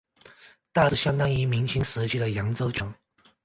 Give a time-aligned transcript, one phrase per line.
[0.73, 2.93] 大致相当于明清时期的扬州旧城。